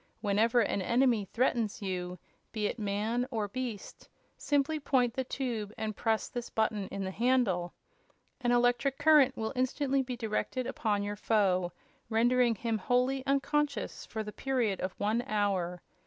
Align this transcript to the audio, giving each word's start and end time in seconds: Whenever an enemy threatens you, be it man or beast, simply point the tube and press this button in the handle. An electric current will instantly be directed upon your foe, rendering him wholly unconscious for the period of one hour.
Whenever 0.19 0.61
an 0.61 0.81
enemy 0.81 1.25
threatens 1.25 1.79
you, 1.83 2.17
be 2.51 2.65
it 2.65 2.79
man 2.79 3.27
or 3.29 3.47
beast, 3.47 4.09
simply 4.35 4.79
point 4.79 5.13
the 5.13 5.23
tube 5.23 5.71
and 5.77 5.95
press 5.95 6.27
this 6.27 6.49
button 6.49 6.87
in 6.87 7.03
the 7.03 7.11
handle. 7.11 7.75
An 8.39 8.51
electric 8.51 8.97
current 8.97 9.37
will 9.37 9.53
instantly 9.55 10.01
be 10.01 10.17
directed 10.17 10.65
upon 10.65 11.03
your 11.03 11.15
foe, 11.15 11.71
rendering 12.09 12.55
him 12.55 12.79
wholly 12.79 13.23
unconscious 13.27 14.03
for 14.07 14.23
the 14.23 14.33
period 14.33 14.81
of 14.81 14.93
one 14.97 15.21
hour. 15.27 15.83